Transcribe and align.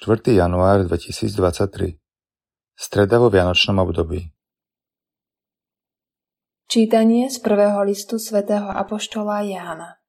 4. 0.00 0.32
január 0.32 0.88
2023 0.88 2.00
Streda 2.72 3.20
vo 3.20 3.28
Vianočnom 3.28 3.84
období 3.84 4.32
Čítanie 6.64 7.28
z 7.28 7.36
prvého 7.44 7.84
listu 7.84 8.16
svätého 8.16 8.64
Apoštola 8.72 9.44
Jána 9.44 10.00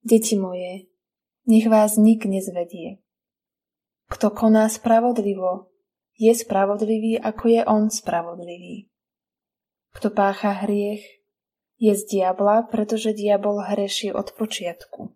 Deti 0.00 0.40
moje, 0.40 0.88
nech 1.44 1.68
vás 1.68 2.00
nik 2.00 2.24
nezvedie. 2.24 3.04
Kto 4.08 4.32
koná 4.32 4.72
spravodlivo, 4.72 5.68
je 6.16 6.32
spravodlivý, 6.32 7.20
ako 7.20 7.44
je 7.44 7.60
on 7.68 7.92
spravodlivý. 7.92 8.88
Kto 9.92 10.08
pácha 10.08 10.64
hriech, 10.64 11.04
je 11.76 11.92
z 11.92 12.02
diabla, 12.08 12.72
pretože 12.72 13.12
diabol 13.12 13.60
hreší 13.60 14.16
od 14.16 14.32
počiatku. 14.32 15.12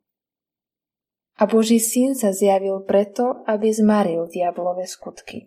A 1.39 1.47
Boží 1.47 1.79
syn 1.79 2.19
sa 2.19 2.35
zjavil 2.35 2.83
preto, 2.83 3.47
aby 3.47 3.71
zmaril 3.71 4.27
diablové 4.27 4.91
skutky. 4.91 5.47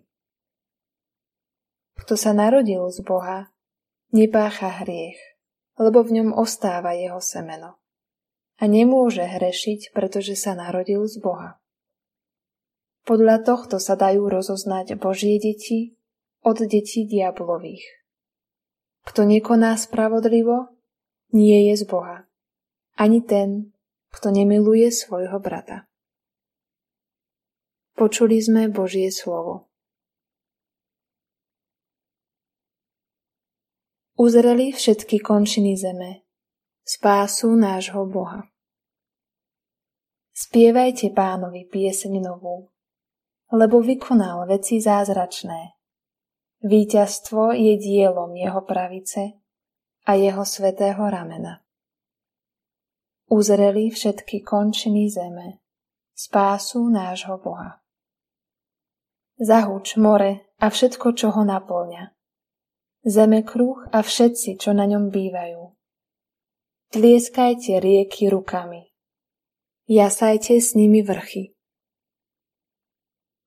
Kto 2.00 2.16
sa 2.16 2.32
narodil 2.32 2.88
z 2.88 3.04
Boha, 3.04 3.52
nepácha 4.16 4.82
hriech, 4.82 5.20
lebo 5.76 6.00
v 6.00 6.20
ňom 6.20 6.28
ostáva 6.32 6.96
jeho 6.96 7.20
semeno. 7.20 7.76
A 8.56 8.64
nemôže 8.64 9.24
hrešiť, 9.24 9.92
pretože 9.92 10.32
sa 10.32 10.56
narodil 10.56 11.04
z 11.04 11.20
Boha. 11.20 11.60
Podľa 13.02 13.42
tohto 13.42 13.82
sa 13.82 13.98
dajú 13.98 14.30
rozoznať 14.30 14.94
Božie 14.94 15.36
deti 15.42 15.98
od 16.46 16.62
detí 16.62 17.02
diablových. 17.04 17.82
Kto 19.02 19.26
nekoná 19.26 19.74
spravodlivo, 19.74 20.70
nie 21.34 21.68
je 21.72 21.82
z 21.82 21.84
Boha. 21.90 22.30
Ani 22.94 23.18
ten, 23.18 23.71
kto 24.12 24.28
nemiluje 24.28 24.92
svojho 24.92 25.40
brata. 25.40 25.88
Počuli 27.96 28.36
sme 28.44 28.68
Božie 28.68 29.08
slovo. 29.08 29.72
Uzreli 34.20 34.76
všetky 34.76 35.24
končiny 35.24 35.72
zeme, 35.74 36.28
spásu 36.84 37.56
nášho 37.56 38.04
Boha. 38.04 38.44
Spievajte 40.36 41.12
pánovi 41.16 41.64
pieseň 41.68 42.20
novú, 42.20 42.68
lebo 43.48 43.80
vykonal 43.80 44.44
veci 44.44 44.80
zázračné. 44.80 45.76
Výťazstvo 46.62 47.56
je 47.56 47.74
dielom 47.80 48.36
jeho 48.36 48.60
pravice 48.62 49.40
a 50.06 50.10
jeho 50.14 50.44
svetého 50.44 51.02
ramena 51.08 51.61
uzreli 53.32 53.88
všetky 53.88 54.44
končiny 54.44 55.08
zeme, 55.08 55.64
spásu 56.12 56.84
nášho 56.92 57.40
Boha. 57.40 57.80
Zahuč 59.40 59.96
more 59.96 60.52
a 60.60 60.68
všetko, 60.68 61.16
čo 61.16 61.32
ho 61.32 61.40
naplňa. 61.40 62.12
Zeme 63.08 63.40
kruh 63.40 63.88
a 63.88 64.04
všetci, 64.04 64.60
čo 64.60 64.76
na 64.76 64.84
ňom 64.84 65.08
bývajú. 65.08 65.64
Tlieskajte 66.92 67.80
rieky 67.80 68.28
rukami. 68.28 68.92
Jasajte 69.88 70.60
s 70.60 70.76
nimi 70.76 71.00
vrchy. 71.00 71.56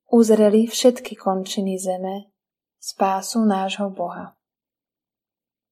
Uzreli 0.10 0.66
všetky 0.66 1.14
končiny 1.14 1.78
zeme, 1.78 2.34
spásu 2.82 3.46
nášho 3.46 3.94
Boha. 3.94 4.34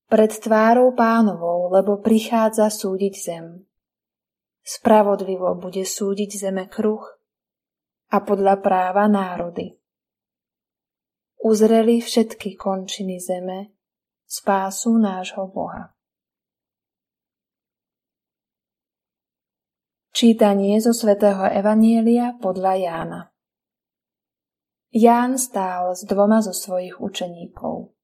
Pred 0.06 0.32
tvárou 0.46 0.94
pánovou, 0.94 1.74
lebo 1.74 1.98
prichádza 1.98 2.70
súdiť 2.70 3.16
zem 3.18 3.73
Spravodlivo 4.64 5.60
bude 5.60 5.84
súdiť 5.84 6.32
zeme 6.40 6.72
kruh 6.72 7.04
a 8.16 8.18
podľa 8.24 8.64
práva 8.64 9.12
národy. 9.12 9.76
Uzreli 11.44 12.00
všetky 12.00 12.56
končiny 12.56 13.20
zeme 13.20 13.76
spásu 14.24 14.96
nášho 14.96 15.52
Boha. 15.52 15.92
Čítanie 20.16 20.80
zo 20.80 20.96
svätého 20.96 21.44
Evanielia 21.52 22.40
podľa 22.40 22.74
Jána 22.80 23.22
Ján 24.94 25.42
stál 25.42 25.98
s 25.98 26.06
dvoma 26.06 26.40
zo 26.46 26.54
svojich 26.54 27.02
učeníkov. 27.02 27.98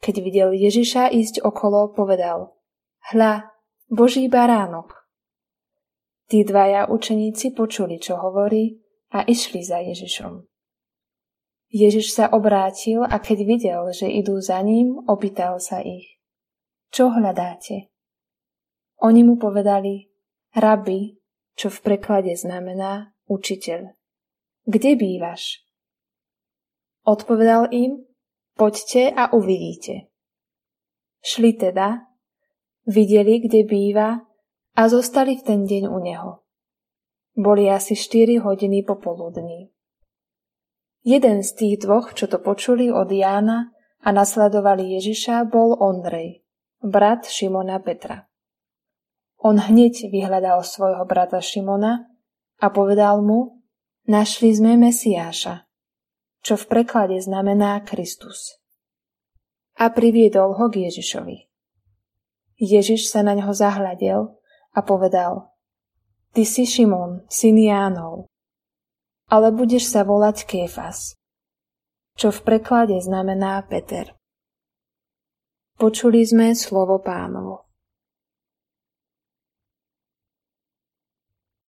Keď 0.00 0.14
videl 0.24 0.50
Ježiša 0.56 1.12
ísť 1.12 1.44
okolo, 1.44 1.92
povedal 1.92 2.56
Hľa, 3.12 3.52
Boží 3.92 4.24
baránok, 4.32 4.99
Tí 6.30 6.46
dvaja 6.46 6.86
učeníci 6.86 7.58
počuli, 7.58 7.98
čo 7.98 8.14
hovorí 8.14 8.78
a 9.10 9.26
išli 9.26 9.66
za 9.66 9.82
Ježišom. 9.82 10.46
Ježiš 11.74 12.14
sa 12.14 12.30
obrátil 12.30 13.02
a 13.02 13.18
keď 13.18 13.38
videl, 13.42 13.82
že 13.90 14.06
idú 14.06 14.38
za 14.38 14.62
ním, 14.62 14.94
opýtal 15.10 15.58
sa 15.58 15.82
ich. 15.82 16.06
Čo 16.94 17.10
hľadáte? 17.10 17.90
Oni 19.02 19.26
mu 19.26 19.42
povedali, 19.42 20.06
rabi, 20.54 21.18
čo 21.58 21.66
v 21.66 21.78
preklade 21.82 22.30
znamená 22.38 23.10
učiteľ. 23.26 23.90
Kde 24.70 24.90
bývaš? 24.94 25.66
Odpovedal 27.02 27.74
im, 27.74 28.06
poďte 28.54 29.10
a 29.10 29.34
uvidíte. 29.34 30.06
Šli 31.26 31.58
teda, 31.58 32.06
videli, 32.86 33.42
kde 33.42 33.66
býva 33.66 34.29
a 34.76 34.86
zostali 34.86 35.38
v 35.38 35.42
ten 35.42 35.60
deň 35.66 35.84
u 35.90 35.98
neho. 35.98 36.30
Boli 37.34 37.70
asi 37.70 37.94
4 37.94 38.42
hodiny 38.42 38.82
popoludní. 38.82 39.70
Jeden 41.00 41.40
z 41.40 41.50
tých 41.56 41.74
dvoch, 41.80 42.12
čo 42.12 42.28
to 42.28 42.36
počuli 42.36 42.92
od 42.92 43.08
Jána 43.08 43.72
a 44.04 44.08
nasledovali 44.12 45.00
Ježiša, 45.00 45.48
bol 45.48 45.72
Ondrej, 45.80 46.44
brat 46.84 47.24
Šimona 47.24 47.80
Petra. 47.80 48.28
On 49.40 49.56
hneď 49.56 50.12
vyhľadal 50.12 50.60
svojho 50.60 51.00
brata 51.08 51.40
Šimona 51.40 52.04
a 52.60 52.66
povedal 52.68 53.24
mu, 53.24 53.64
našli 54.04 54.52
sme 54.52 54.76
Mesiáša, 54.76 55.64
čo 56.44 56.60
v 56.60 56.64
preklade 56.68 57.16
znamená 57.16 57.80
Kristus. 57.88 58.60
A 59.80 59.88
priviedol 59.88 60.60
ho 60.60 60.68
k 60.68 60.92
Ježišovi. 60.92 61.48
Ježiš 62.60 63.08
sa 63.08 63.24
na 63.24 63.32
ňo 63.32 63.56
zahľadel 63.56 64.36
a 64.74 64.80
povedal 64.82 65.50
Ty 66.30 66.42
si 66.46 66.62
Šimon, 66.62 67.26
syn 67.26 67.58
Jánov, 67.58 68.30
ale 69.30 69.50
budeš 69.50 69.90
sa 69.90 70.06
volať 70.06 70.46
Kéfas, 70.46 71.18
čo 72.14 72.30
v 72.30 72.40
preklade 72.42 72.98
znamená 72.98 73.62
Peter. 73.66 74.14
Počuli 75.80 76.22
sme 76.22 76.52
slovo 76.52 77.00
pánovo. 77.00 77.69